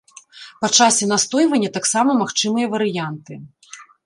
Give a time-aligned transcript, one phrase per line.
[0.61, 3.33] Па часе настойвання таксама магчымыя варыянты.